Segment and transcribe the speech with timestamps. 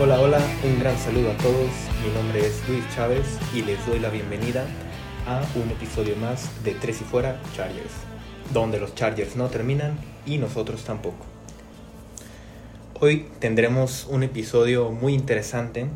[0.00, 1.70] Hola, hola, un gran saludo a todos.
[2.06, 4.64] Mi nombre es Luis Chávez y les doy la bienvenida
[5.26, 7.90] a un episodio más de Tres y Fuera Chargers,
[8.52, 11.26] donde los Chargers no terminan y nosotros tampoco.
[13.00, 15.86] Hoy tendremos un episodio muy interesante,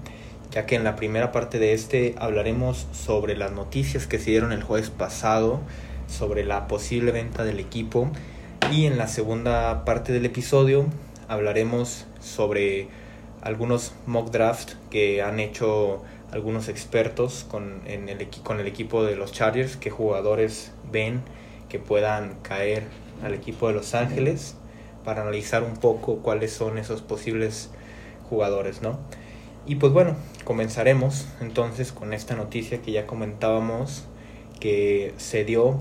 [0.50, 4.50] ya que en la primera parte de este hablaremos sobre las noticias que se dieron
[4.50, 5.60] el jueves pasado,
[6.08, 8.10] sobre la posible venta del equipo,
[8.72, 10.86] y en la segunda parte del episodio
[11.28, 12.88] hablaremos sobre
[13.42, 19.16] algunos mock drafts que han hecho algunos expertos con, en el, con el equipo de
[19.16, 21.22] los Chargers, qué jugadores ven
[21.68, 22.84] que puedan caer
[23.22, 24.56] al equipo de Los Ángeles
[25.04, 27.70] para analizar un poco cuáles son esos posibles
[28.28, 28.98] jugadores, ¿no?
[29.66, 34.04] Y pues bueno, comenzaremos entonces con esta noticia que ya comentábamos
[34.58, 35.80] que se dio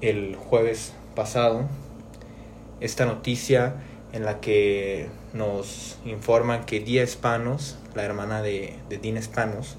[0.00, 1.66] el jueves pasado.
[2.80, 3.74] Esta noticia
[4.12, 9.76] en la que nos informan que Dia Spanos, la hermana de, de Dean Spanos,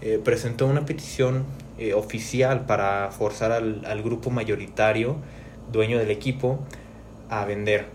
[0.00, 1.44] eh, presentó una petición
[1.78, 5.16] eh, oficial para forzar al, al, grupo mayoritario,
[5.70, 6.58] dueño del equipo,
[7.28, 7.86] a vender.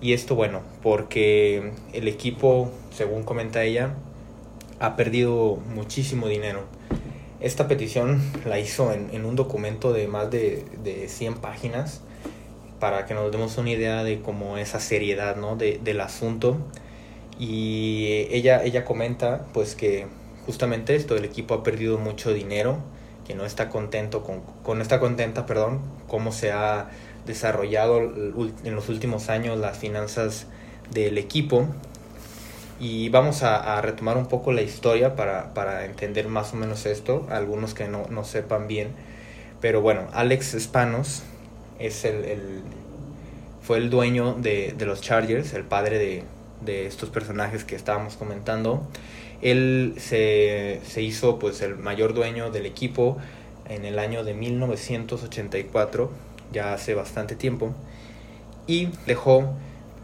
[0.00, 3.94] Y esto, bueno, porque el equipo, según comenta ella,
[4.78, 6.64] ha perdido muchísimo dinero.
[7.40, 12.02] Esta petición la hizo en, en un documento de más de, de 100 páginas
[12.80, 15.54] para que nos demos una idea de cómo esa seriedad ¿no?
[15.54, 16.56] de, del asunto.
[17.38, 20.06] Y ella, ella comenta pues que
[20.46, 22.78] justamente esto, el equipo ha perdido mucho dinero,
[23.26, 26.90] que no está contento con, con no está contenta, perdón, cómo se ha
[27.26, 30.46] desarrollado en los últimos años las finanzas
[30.90, 31.66] del equipo.
[32.80, 37.26] Y vamos a, retomar un poco la historia para, para, entender más o menos esto,
[37.30, 38.88] algunos que no, no sepan bien.
[39.60, 41.22] Pero bueno, Alex Spanos
[41.80, 42.62] es el, el
[43.62, 46.24] fue el dueño de, de, los Chargers, el padre de,
[46.60, 48.86] de, estos personajes que estábamos comentando.
[49.42, 53.18] Él se, se, hizo pues el mayor dueño del equipo
[53.68, 56.10] en el año de 1984,
[56.52, 57.72] ya hace bastante tiempo,
[58.66, 59.54] y dejó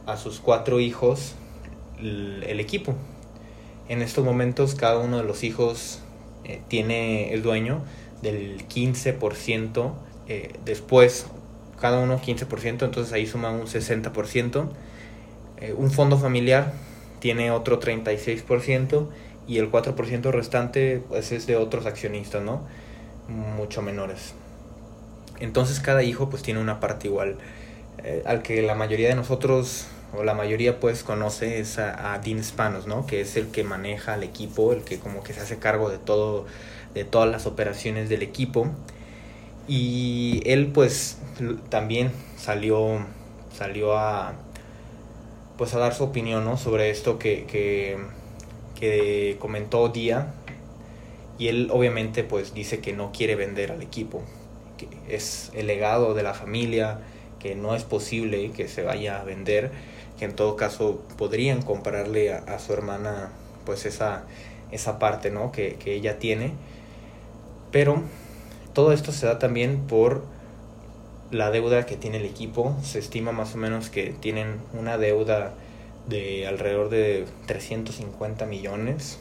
[0.07, 1.35] a sus cuatro hijos
[2.01, 2.95] el, equipo.
[3.89, 6.01] En estos momentos cada uno de los hijos
[6.45, 7.83] eh, tiene el dueño
[8.23, 9.93] del 15%.
[10.29, 11.27] Eh, después
[11.81, 14.69] cada uno 15%, entonces ahí suma un 60%.
[15.59, 16.73] Eh, un fondo familiar
[17.21, 19.09] tiene otro 36%
[19.47, 22.63] y el 4% restante pues, es de otros accionistas, ¿no?
[23.29, 24.35] Mucho menores.
[25.41, 27.37] Entonces cada hijo pues tiene una parte igual.
[28.05, 32.19] Eh, al que la mayoría de nosotros, o la mayoría pues conoce es a, a,
[32.19, 33.07] Dean Spanos, ¿no?
[33.07, 35.99] Que es el que maneja al equipo, el que como que se hace cargo de
[35.99, 36.47] todo,
[36.95, 38.71] de todas las operaciones del equipo.
[39.69, 41.19] Y él pues
[41.69, 43.05] también salió,
[43.53, 44.35] salió a,
[45.59, 46.57] pues a dar su opinión ¿no?
[46.57, 47.99] sobre esto que, que,
[48.79, 50.35] que comentó Día.
[51.39, 54.23] Y él obviamente pues dice que no quiere vender al equipo,
[54.79, 57.01] que es el legado de la familia,
[57.41, 59.71] que no es posible que se vaya a vender,
[60.19, 63.33] que en todo caso podrían comprarle a, a su hermana
[63.67, 64.25] pues esa,
[64.71, 65.53] esa parte ¿no?
[65.53, 66.53] que, que ella tiene.
[67.71, 68.03] Pero
[68.77, 70.23] todo esto se da también por
[71.31, 72.77] la deuda que tiene el equipo.
[72.83, 75.55] Se estima más o menos que tienen una deuda
[76.07, 79.19] de alrededor de 350 millones.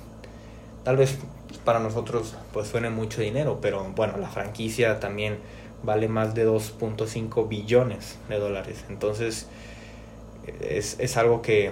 [0.83, 1.17] Tal vez
[1.63, 5.37] para nosotros pues suene mucho dinero, pero bueno, la franquicia también
[5.83, 8.83] vale más de 2.5 billones de dólares.
[8.89, 9.47] Entonces
[10.59, 11.71] es, es, algo que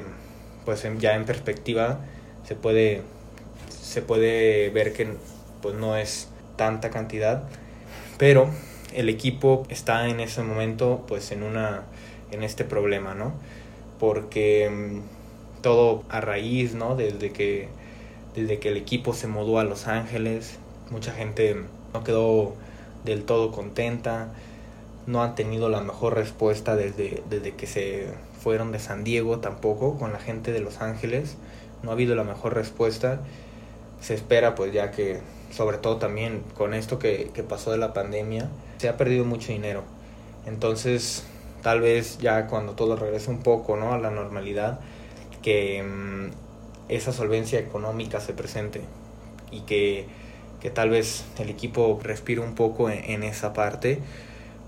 [0.64, 2.00] pues ya en perspectiva
[2.48, 3.02] se puede,
[3.68, 5.18] se puede ver que
[5.62, 7.44] pues no es tanta cantidad
[8.24, 8.48] pero
[8.94, 11.84] el equipo está en ese momento pues en una
[12.32, 13.34] en este problema, ¿no?
[14.00, 16.96] Porque mm, todo a raíz, ¿no?
[16.96, 17.68] Desde que
[18.34, 20.58] desde que el equipo se mudó a Los Ángeles,
[20.90, 21.64] mucha gente
[21.94, 22.54] no quedó
[23.04, 24.30] del todo contenta,
[25.06, 28.08] no han tenido la mejor respuesta desde, desde que se
[28.42, 31.36] fueron de San Diego tampoco con la gente de Los Ángeles,
[31.84, 33.20] no ha habido la mejor respuesta,
[34.04, 37.94] se espera pues ya que sobre todo también con esto que, que, pasó de la
[37.94, 39.84] pandemia, se ha perdido mucho dinero.
[40.46, 41.24] Entonces,
[41.62, 43.94] tal vez ya cuando todo regrese un poco ¿no?
[43.94, 44.80] a la normalidad,
[45.42, 46.32] que mmm,
[46.90, 48.82] esa solvencia económica se presente
[49.52, 50.08] y que,
[50.60, 54.00] que, tal vez el equipo respire un poco en, en, esa parte,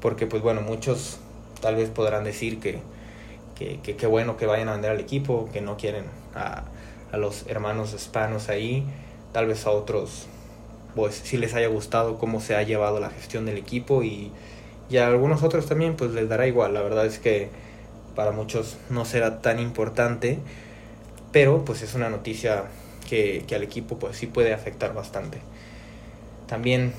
[0.02, 1.20] porque pues bueno, muchos
[1.62, 2.80] tal vez podrán decir que
[3.56, 6.06] que, que, que bueno que vayan a vender al equipo, que no quieren
[6.36, 6.66] a,
[7.12, 8.86] a los hermanos hispanos ahí,
[9.36, 10.28] tal vez a otros
[10.96, 14.32] pues si les haya gustado cómo se ha llevado la gestión del equipo y,
[14.90, 16.74] y a algunos otros también pues les dará igual.
[16.74, 17.50] La verdad es que
[18.16, 20.40] para muchos no será tan importante,
[21.34, 22.64] pero pues es una noticia
[23.10, 25.40] que, que al equipo pues sí puede afectar bastante.
[26.48, 26.94] También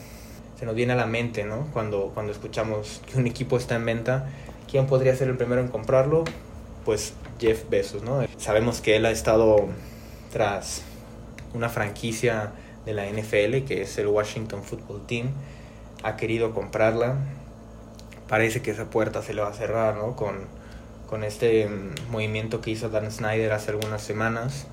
[0.58, 1.68] se nos viene a la mente, ¿no?
[1.72, 4.28] Cuando, cuando escuchamos que un equipo está en venta,
[4.70, 6.24] ¿quién podría ser el primero en comprarlo?
[6.84, 8.26] Pues Jeff Bezos, ¿no?
[8.36, 9.68] Sabemos que él ha estado
[10.30, 10.82] tras
[11.56, 12.52] una franquicia
[12.84, 15.30] de la NFL, que es el Washington Football Team,
[16.02, 17.16] ha querido comprarla.
[18.28, 20.14] Parece que esa puerta se le va a cerrar, ¿no?
[20.14, 20.46] Con,
[21.08, 24.66] con este mm, movimiento que hizo Dan Snyder hace algunas semanas.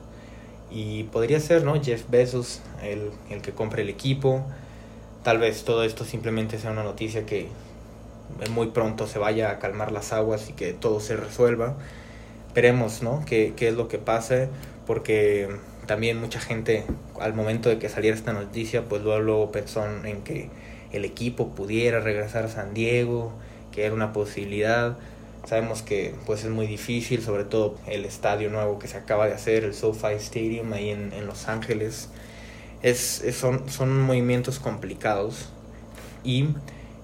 [0.69, 1.81] Y podría ser, ¿no?
[1.81, 4.43] Jeff Bezos el, el que compre el equipo
[5.23, 7.47] tal vez todo esto simplemente sea una noticia que
[8.51, 11.75] muy pronto se vaya a calmar las aguas y que todo se resuelva.
[12.53, 13.23] Veremos, ¿no?
[13.25, 14.49] ¿Qué, qué es lo que pase?
[14.85, 15.49] Porque
[15.85, 16.85] también mucha gente,
[17.19, 20.49] al momento de que saliera esta noticia, pues luego, pensó en que
[20.91, 23.33] el equipo pudiera regresar a San Diego,
[23.71, 24.97] que era una posibilidad.
[25.45, 29.33] Sabemos que pues es muy difícil, sobre todo el estadio nuevo que se acaba de
[29.33, 32.09] hacer, el SoFi Stadium ahí en, en Los Ángeles
[32.83, 35.49] es, son, son movimientos complicados
[36.23, 36.49] y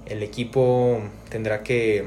[0.06, 2.06] el equipo tendrá que,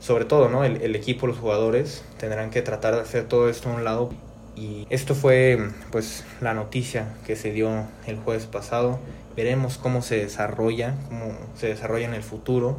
[0.00, 0.64] sobre todo, ¿no?
[0.64, 4.10] El, el, equipo, los jugadores tendrán que tratar de hacer todo esto a un lado.
[4.54, 8.98] Y esto fue pues la noticia que se dio el jueves pasado.
[9.34, 12.76] Veremos cómo se desarrolla, cómo se desarrolla en el futuro,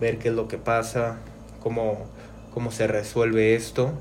[0.00, 1.18] ver qué es lo que pasa,
[1.62, 2.06] cómo,
[2.54, 3.92] cómo se resuelve esto.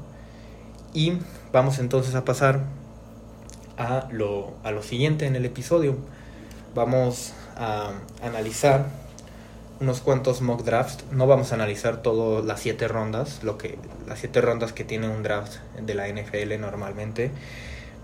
[0.94, 1.14] Y
[1.52, 2.62] vamos entonces a pasar
[3.78, 5.98] a lo, a lo siguiente en el episodio.
[6.74, 7.92] Vamos a
[8.24, 8.86] analizar
[9.82, 11.04] unos cuantos mock drafts.
[11.12, 15.10] No vamos a analizar todas las siete rondas, lo que, las siete rondas que tiene
[15.10, 17.32] un draft de la NFL normalmente.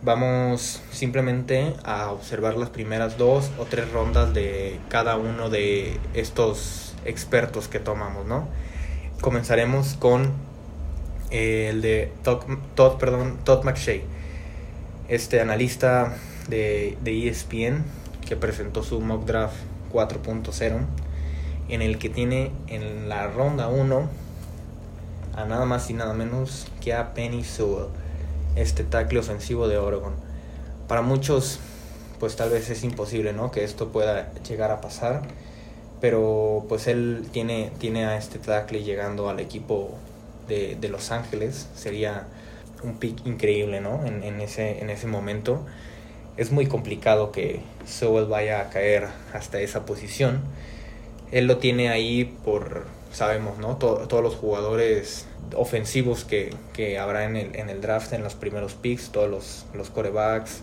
[0.02, 6.96] Vamos simplemente a observar las primeras dos o tres rondas de cada uno de estos
[7.06, 8.48] expertos que tomamos, ¿no?
[9.22, 10.34] Comenzaremos con
[11.30, 14.04] el de Todd, perdón, McShay
[15.08, 16.16] este analista
[16.50, 17.84] de, de ESPN
[18.28, 19.56] que presentó su mock draft
[19.92, 20.86] 4.0
[21.70, 24.10] en el que tiene en la ronda 1
[25.36, 27.88] a nada más y nada menos que a Penny Sewell,
[28.56, 30.14] este tackle ofensivo de Oregon.
[30.88, 31.60] Para muchos,
[32.20, 33.52] pues tal vez es imposible, ¿no?
[33.52, 35.22] Que esto pueda llegar a pasar,
[36.02, 39.96] pero pues él tiene, tiene a este tackle llegando al equipo
[40.48, 42.28] de, de Los Ángeles, sería
[42.84, 44.06] un pick increíble, ¿no?
[44.06, 45.66] En, en, ese, en ese momento.
[46.38, 50.42] Es muy complicado que Sewell vaya a caer hasta esa posición.
[51.32, 53.78] Él lo tiene ahí por, sabemos, ¿no?
[53.78, 58.74] todos los jugadores ofensivos que, que habrá en el, en el, draft, en los primeros
[58.74, 60.62] picks, todos los, los corebacks,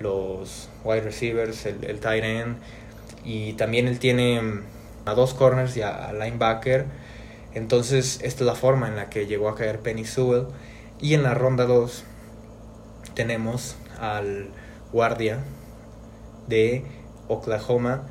[0.00, 2.56] los wide receivers, el, el tight end.
[3.24, 4.40] Y también él tiene
[5.04, 6.86] a dos corners y a, a linebacker.
[7.54, 10.46] Entonces, esta es la forma en la que llegó a caer Penny Sewell.
[11.00, 12.04] Y en la ronda 2
[13.14, 14.48] tenemos al
[14.92, 15.40] guardia
[16.46, 16.84] de
[17.28, 18.06] Oklahoma,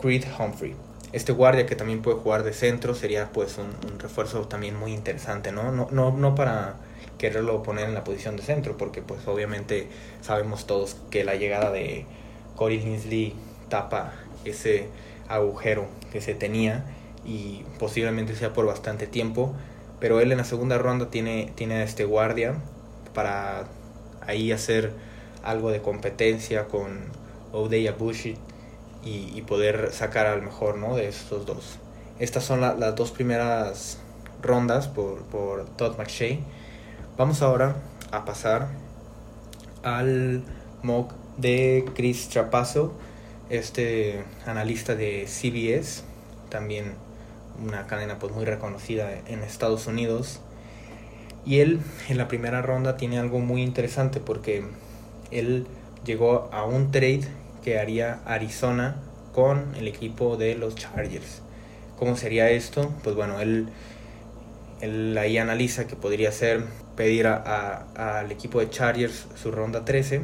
[0.00, 0.74] Creed Humphrey.
[1.14, 5.52] Este guardia que también puede jugar de centro sería pues un, refuerzo también muy interesante,
[5.52, 5.70] ¿no?
[5.70, 6.10] No, ¿no?
[6.10, 6.74] no para
[7.18, 9.86] quererlo poner en la posición de centro, porque pues obviamente
[10.22, 12.04] sabemos todos que la llegada de
[12.56, 13.34] Corey Linsley
[13.68, 14.14] tapa
[14.44, 14.88] ese
[15.28, 16.84] agujero que se tenía
[17.24, 19.54] y posiblemente sea por bastante tiempo
[20.00, 22.56] pero él en la segunda ronda tiene, tiene a este guardia
[23.14, 23.64] para
[24.26, 24.92] ahí hacer
[25.42, 27.06] algo de competencia con
[27.52, 28.36] Odeya Bushit
[29.04, 30.96] y, poder sacar al mejor ¿no?
[30.96, 31.78] de estos dos.
[32.18, 33.98] Estas son las dos primeras
[34.42, 36.40] rondas por, por Todd McShay.
[37.16, 37.76] Vamos ahora
[38.10, 38.68] a pasar
[39.82, 40.42] al
[40.82, 42.92] mock de Chris Trapasso,
[43.50, 46.04] este analista de CBS,
[46.48, 46.94] también
[47.62, 50.40] una cadena pues muy reconocida en Estados Unidos.
[51.44, 54.64] Y él en la primera ronda tiene algo muy interesante porque
[55.30, 55.66] él
[56.04, 57.28] llegó a un trade
[57.64, 58.96] que haría Arizona
[59.32, 61.42] con el equipo de los Chargers.
[61.98, 62.92] ¿Cómo sería esto?
[63.02, 63.68] Pues bueno, él,
[64.80, 66.62] él ahí analiza que podría ser
[66.96, 70.20] pedir al equipo de Chargers su ronda 13,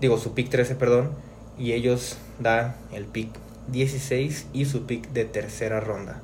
[0.00, 1.10] digo su pick 13, perdón,
[1.58, 3.30] y ellos dan el pick
[3.68, 6.20] 16 y su pick de tercera ronda.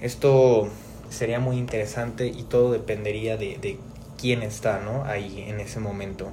[0.00, 0.68] Esto
[1.10, 3.78] sería muy interesante y todo dependería de,
[4.18, 5.04] quién está ¿no?
[5.04, 6.30] ahí en ese momento.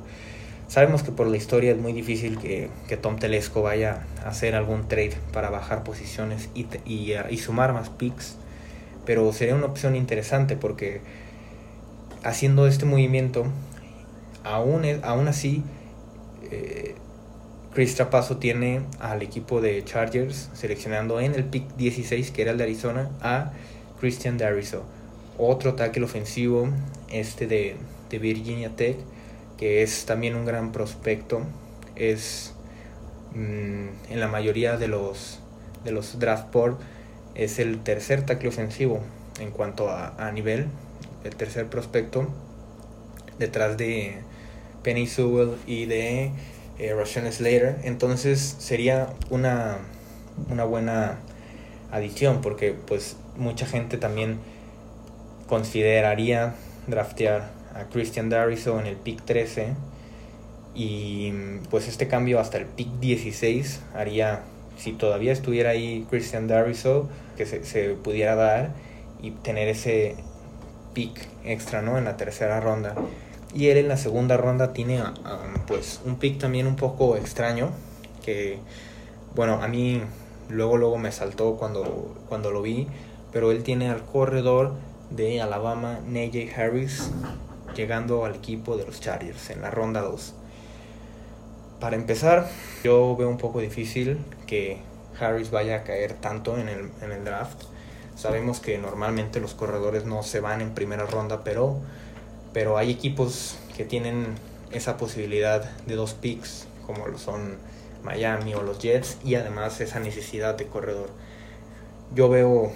[0.67, 2.69] Sabemos que por la historia es muy difícil que,
[3.01, 8.35] Tom Telesco vaya a hacer algún trade para bajar posiciones y, y, sumar más picks,
[9.05, 11.01] pero sería una opción interesante porque
[12.23, 13.45] haciendo este movimiento,
[14.43, 15.63] aún, aún así,
[16.51, 16.95] eh,
[17.73, 22.57] Chris Trapasso tiene al equipo de Chargers seleccionando en el pick 16, que era el
[22.57, 23.51] de Arizona, a
[23.99, 24.83] Christian Dariso,
[25.37, 26.69] otro tackle ofensivo,
[27.11, 27.75] este de,
[28.09, 28.95] Virginia Tech,
[29.57, 31.41] que es también un gran prospecto.
[31.95, 32.53] Es
[33.33, 35.39] mm, en la mayoría de los,
[35.83, 36.77] de los draft board
[37.35, 39.01] es el tercer tackle ofensivo
[39.39, 40.67] en cuanto a, nivel,
[41.25, 42.27] el tercer prospecto,
[43.37, 44.15] detrás de
[44.81, 46.31] Penny Sewell y de
[46.79, 47.79] eh, Slater.
[47.83, 49.79] Entonces sería una,
[50.49, 51.19] una buena
[51.91, 54.39] adición porque pues mucha gente también
[55.47, 56.55] consideraría
[56.87, 59.73] draftear a Christian Dariso en el pick 13
[60.73, 61.31] y
[61.69, 64.43] pues este cambio hasta el pick 16 haría
[64.77, 68.71] si todavía estuviera ahí Christian Dariso que se, se pudiera dar
[69.21, 70.15] y tener ese
[70.93, 71.97] pick extra ¿no?
[71.97, 72.95] en la tercera ronda
[73.53, 75.01] y él en la segunda ronda tiene
[75.67, 77.71] pues un pick también un poco extraño
[78.23, 78.59] que
[79.35, 80.01] bueno a mí
[80.49, 82.87] luego luego me saltó cuando, cuando lo vi
[83.31, 84.73] pero él tiene al corredor
[85.09, 87.11] de Alabama Najee Harris
[87.75, 90.33] llegando al equipo de los Chargers en la ronda 2
[91.79, 92.49] para empezar
[92.83, 94.17] yo veo un poco difícil
[94.47, 94.79] que
[95.19, 97.63] Harris vaya a caer tanto en el, en el draft
[98.15, 101.81] sabemos que normalmente los corredores no se van en primera ronda pero
[102.55, 104.27] pero hay equipos que tienen
[104.71, 107.57] esa posibilidad de dos picks, como lo son
[108.01, 111.09] Miami o los Jets, y además esa necesidad de corredor.
[112.13, 112.71] Yo veo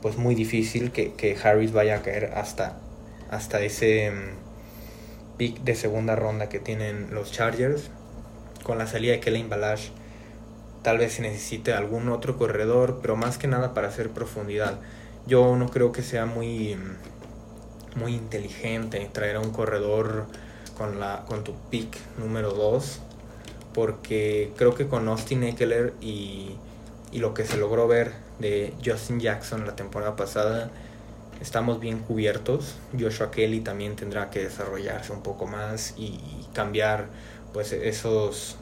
[0.00, 2.78] pues muy difícil que, Harris vaya a caer hasta,
[3.30, 7.90] hasta ese mm, pick de segunda ronda que tienen los Chargers.
[8.62, 9.90] Con la salida de Kellen Balash,
[10.82, 14.78] tal vez se necesite algún otro corredor, pero más que nada para hacer profundidad.
[15.26, 16.96] Yo no creo que sea muy mm,
[17.96, 20.26] muy inteligente traer a un corredor
[20.76, 23.00] con, la, con tu pick número 2
[23.72, 26.56] porque creo que con Austin Eckler y,
[27.12, 30.70] y, lo que se logró ver de Justin Jackson la temporada pasada
[31.40, 32.76] estamos bien cubiertos.
[32.98, 36.20] Joshua Kelly también tendrá que desarrollarse un poco más y,
[36.52, 37.08] cambiar
[37.52, 38.56] pues esos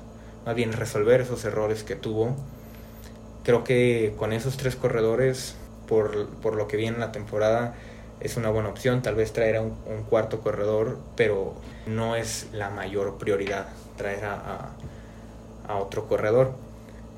[0.45, 2.37] más bien resolver esos errores que tuvo.
[3.45, 5.55] Creo que con esos tres corredores
[5.87, 7.75] por, por lo que viene en la temporada
[8.21, 11.55] es una buena opción, tal vez traer a un, cuarto corredor, pero
[11.87, 14.71] no es la mayor prioridad traer a,
[15.69, 16.53] otro corredor.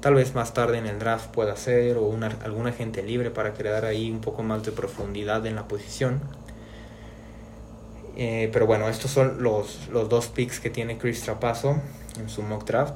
[0.06, 3.54] Tal vez más tarde en el draft pueda ser o una, algún agente libre para
[3.54, 6.20] crear ahí un poco más de profundidad en la posición.
[8.16, 11.80] Eh, pero bueno, estos son los, los dos picks que tiene Chris Trapazo
[12.20, 12.94] en su mock draft.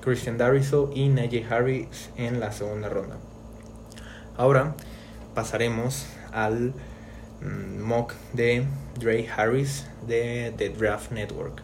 [0.00, 3.18] Christian Dariso y Najee Harris en la segunda ronda.
[4.36, 4.74] Ahora
[5.32, 6.74] pasaremos al
[7.40, 8.64] Mm, mock de
[8.98, 11.62] Dre Harris de The Draft Network.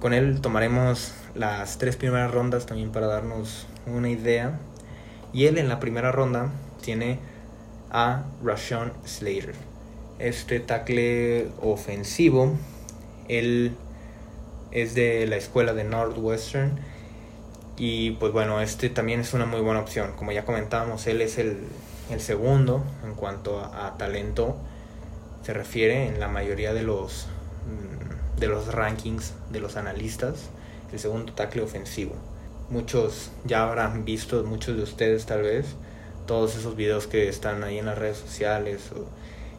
[0.00, 4.58] Con él tomaremos las tres primeras rondas también para darnos una idea.
[5.32, 6.50] Y él en la primera ronda
[6.82, 7.18] tiene
[7.90, 9.54] a Rashawn Slater.
[10.18, 12.54] Este tackle ofensivo,
[13.28, 13.74] él
[14.70, 16.78] es de la escuela de Northwestern.
[17.76, 20.12] Y pues bueno, este también es una muy buena opción.
[20.16, 21.58] Como ya comentábamos, él es el
[22.10, 24.56] el segundo, en cuanto a, talento,
[25.42, 27.26] se refiere en la mayoría de los,
[27.66, 30.48] mm, de los rankings de los analistas,
[30.92, 32.14] el segundo tackle ofensivo.
[32.70, 35.66] Muchos ya habrán visto, muchos de ustedes tal vez,
[36.26, 39.06] todos esos videos que están ahí en las redes sociales o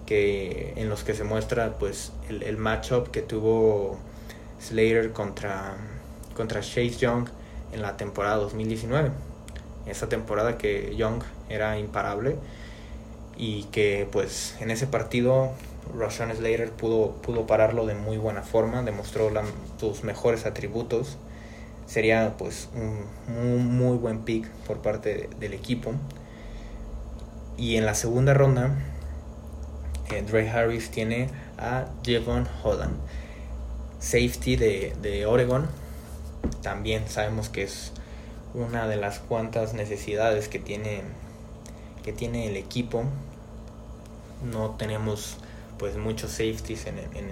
[0.05, 3.97] que en los que se muestra pues el, matchup que tuvo
[4.61, 5.75] Slater contra,
[6.35, 7.27] contra Chase Young
[7.73, 9.11] en la temporada 2019
[9.89, 12.35] esa temporada que Young era imparable
[13.37, 15.51] y que pues en ese partido
[15.95, 19.29] Rashawn Slater pudo, pudo pararlo de muy buena forma, demostró
[19.79, 21.17] sus mejores atributos.
[21.85, 25.93] Sería pues un muy, buen pick por parte del equipo.
[27.57, 28.75] Y en la segunda ronda,
[30.11, 32.97] eh, Dre Harris tiene a Devon Holland,
[33.99, 35.67] safety de, de Oregon.
[36.61, 37.93] También sabemos que es
[38.53, 41.03] una de las cuantas necesidades que tiene
[42.03, 43.03] que tiene el equipo
[44.43, 45.37] no tenemos
[45.77, 47.31] pues muchos safeties en, en,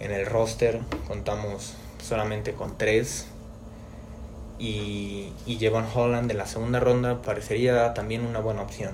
[0.00, 0.80] en el roster.
[1.08, 3.26] Contamos solamente con tres.
[4.58, 8.92] Y, y Jevon Holland de la segunda ronda parecería también una buena opción.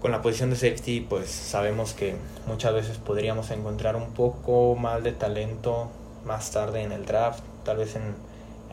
[0.00, 2.16] Con la posición de safety pues sabemos que
[2.46, 5.90] muchas veces podríamos encontrar un poco más de talento
[6.24, 7.44] más tarde en el draft.
[7.64, 8.02] Tal vez en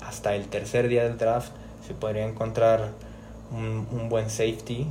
[0.02, 1.52] hasta el tercer día del draft
[1.86, 2.92] se podría encontrar
[3.52, 4.88] un, buen safety,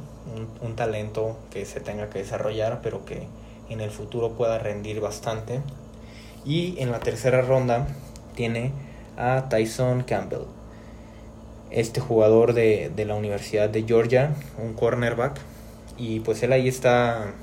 [0.62, 3.27] un, talento que se tenga que desarrollar, pero que
[3.69, 5.61] en el futuro pueda rendir bastante.
[6.45, 7.87] Y en la tercera ronda
[8.35, 8.73] tiene
[9.17, 10.47] a Tyson Campbell,
[11.71, 15.38] este jugador de, de la Universidad de Georgia, un cornerback.
[15.97, 17.35] Y pues él ahí está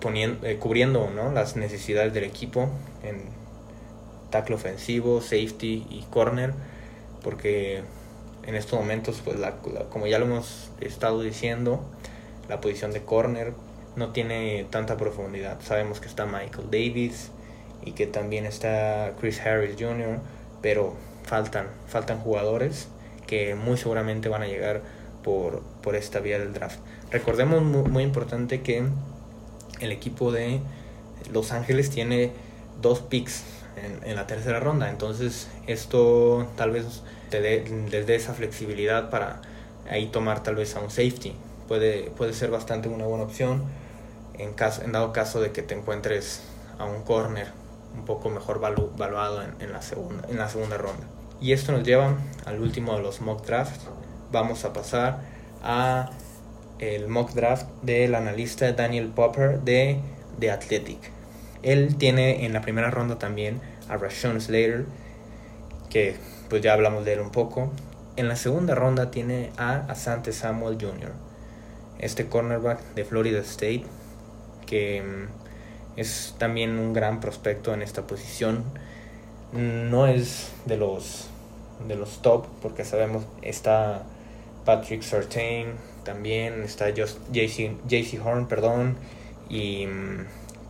[0.00, 1.32] poniendo, eh, cubriendo ¿no?
[1.32, 2.68] las necesidades del equipo
[3.02, 3.22] en
[4.28, 6.52] tackle ofensivo, safety y corner,
[7.22, 7.82] porque
[8.46, 9.36] en estos momentos, pues
[9.90, 11.84] como ya lo hemos estado diciendo,
[12.48, 13.52] la posición de corner
[13.96, 15.60] no tiene tanta profundidad.
[15.62, 17.30] Sabemos que está Michael Davis
[17.84, 20.18] y que también está Chris Harris Jr.,
[20.60, 22.88] pero faltan, faltan jugadores
[23.26, 24.82] que muy seguramente van a llegar
[25.22, 26.78] por, por esta vía del draft.
[27.10, 28.84] Recordemos muy, importante que
[29.80, 30.60] el equipo de
[31.32, 32.32] Los Ángeles tiene
[32.80, 33.42] dos picks
[33.76, 39.40] en, la tercera ronda, entonces esto tal vez te dé, les dé esa flexibilidad para
[39.88, 41.34] ahí tomar tal vez a un safety.
[41.68, 43.64] Puede, puede ser bastante una buena opción
[44.38, 46.42] en, caso, en dado caso de que te encuentres
[46.78, 47.48] a un corner
[47.96, 51.04] un poco mejor valuado en, la segunda, en la segunda ronda.
[51.40, 53.86] Y esto nos lleva al último de los mock drafts.
[54.32, 55.20] Vamos a pasar
[55.62, 56.10] a
[56.78, 60.00] el mock draft del analista Daniel Popper de
[60.40, 61.13] The Athletic.
[61.64, 64.84] Él tiene en la primera ronda también a Rashawn Slater,
[65.88, 66.16] que
[66.50, 67.72] pues ya hablamos de él un poco.
[68.16, 71.12] En la segunda ronda tiene a Asante Samuel Jr.,
[71.98, 73.84] este cornerback de Florida State,
[74.66, 78.62] que mm, es también un gran prospecto en esta posición.
[79.52, 81.28] No es de los,
[81.88, 84.02] de los top, porque sabemos está
[84.66, 85.68] Patrick Sartain,
[86.04, 88.96] también está JC Horn, perdón,
[89.48, 89.86] y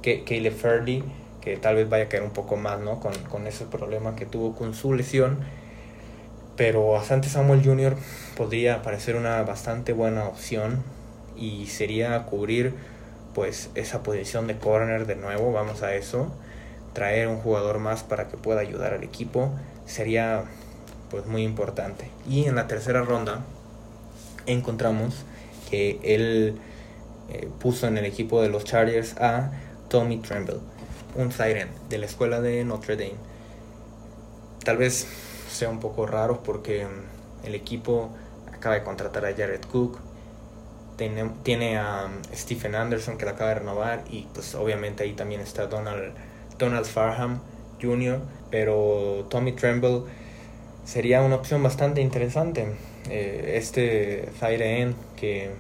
[0.07, 1.05] um, Caleb Ferdy,
[1.41, 3.01] que tal vez vaya a caer un poco más, ¿no?
[3.01, 5.39] Con, con ese problema que tuvo con su lesión.
[6.57, 7.97] Pero Asante Samuel Jr.
[8.37, 10.83] podría parecer una bastante buena opción
[11.37, 12.75] y sería cubrir
[13.35, 16.33] pues esa posición de corner de nuevo, vamos a eso,
[16.93, 19.51] traer un jugador más para que pueda ayudar al equipo
[19.87, 20.45] sería
[21.11, 22.09] pues muy importante.
[22.29, 23.41] Y en la tercera ronda
[24.47, 25.25] encontramos
[25.71, 26.57] que él
[27.31, 29.51] eh, puso en el equipo de los Chargers a
[29.95, 30.57] Tommy Tremble,
[31.15, 33.15] un siren de la escuela de Notre Dame.
[34.65, 35.07] Tal vez
[35.49, 38.11] sea un poco raro porque mm, el equipo
[38.53, 40.01] acaba de contratar a Jared Cook,
[40.97, 45.41] tiene, a um, Stephen Anderson que la acaba de renovar y pues obviamente ahí también
[45.41, 46.13] está Donald,
[46.59, 47.39] Donald Farham
[47.81, 48.19] Jr.
[48.51, 50.03] Pero Tommy Tremble
[50.85, 52.67] sería una opción bastante interesante.
[53.11, 55.53] Eh, este Zaire que,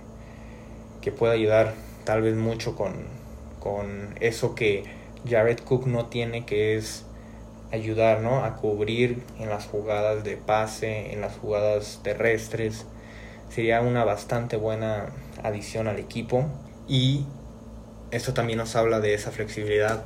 [1.00, 3.22] que puede ayudar tal vez mucho con,
[3.64, 4.84] con eso que
[5.26, 7.06] Jared Cook no tiene, que es
[7.72, 8.44] ayudar ¿no?
[8.44, 12.84] a cubrir en las jugadas de pase, en las jugadas terrestres.
[13.48, 15.06] Sería una bastante buena
[15.42, 16.46] adición al equipo
[16.86, 17.24] y
[18.10, 20.04] esto también nos habla de esa flexibilidad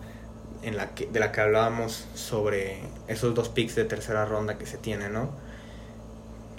[0.62, 4.66] en la que, de la que hablábamos sobre esos dos picks de tercera ronda que
[4.66, 5.30] se tienen, ¿no?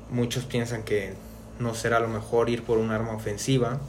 [0.10, 1.14] Muchos piensan que
[1.60, 3.80] no será lo mejor ir por un arma ofensiva,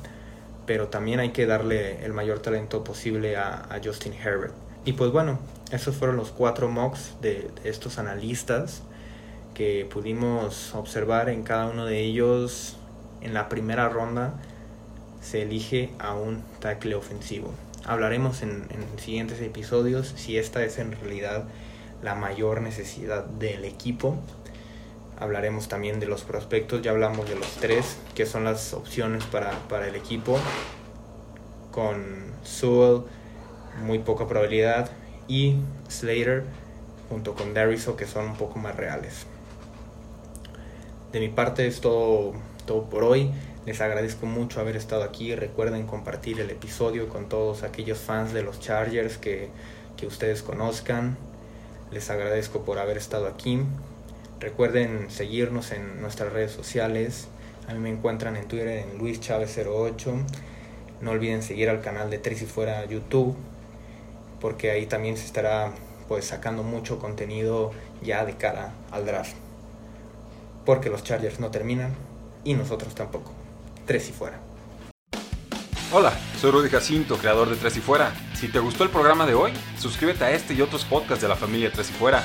[0.71, 4.55] pero también hay que darle el mayor talento posible a, Justin Herbert.
[4.85, 5.41] Y pues bueno,
[5.73, 8.83] esos fueron los cuatro mocks de, estos analistas
[9.53, 12.77] que pudimos observar en cada uno de ellos
[13.21, 14.35] en la primera ronda
[15.21, 17.53] se elige a un tackle ofensivo.
[17.85, 21.47] Hablaremos en, siguientes episodios si esta es en realidad
[22.01, 24.19] la mayor necesidad del equipo.
[25.21, 29.51] Hablaremos también de los prospectos, ya hablamos de los tres, que son las opciones para,
[29.69, 30.39] para el equipo.
[31.71, 33.03] Con Sewell,
[33.85, 34.91] muy poca probabilidad,
[35.29, 35.57] y
[35.89, 36.45] Slater
[37.09, 39.27] junto con Dariso, que son un poco más reales.
[41.13, 42.33] De mi parte es todo,
[42.67, 43.33] todo por hoy.
[43.67, 45.35] Les agradezco mucho haber estado aquí.
[45.35, 49.51] Recuerden compartir el episodio con todos aquellos fans de los Chargers que,
[50.07, 51.19] ustedes conozcan.
[51.91, 53.61] Les agradezco por haber estado aquí.
[54.41, 57.29] Recuerden seguirnos en nuestras redes sociales.
[57.69, 60.15] A mí me encuentran en Twitter en Luis Chávez 08.
[61.03, 63.37] No olviden seguir al canal de Tres y Fuera YouTube,
[64.41, 65.73] porque ahí también se estará
[66.09, 67.73] pues sacando mucho contenido
[68.03, 69.37] ya de cara al draft.
[70.65, 71.95] Porque los Chargers no terminan
[72.43, 73.33] y nosotros tampoco.
[73.85, 74.41] Tres y Fuera.
[75.93, 78.15] Hola, soy Rudy Jacinto, creador de Tres y Fuera.
[78.35, 81.37] Si te gustó el programa de hoy, suscríbete a este y otros podcasts de la
[81.37, 82.25] familia Tres y Fuera.